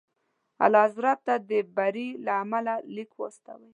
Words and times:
اعلیحضرت 0.63 1.19
ته 1.27 1.35
د 1.49 1.51
بري 1.75 2.07
له 2.25 2.31
امله 2.43 2.73
لیک 2.95 3.11
واستوئ. 3.19 3.69